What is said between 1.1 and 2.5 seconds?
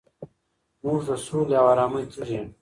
سولې او ارامۍ تږي یو.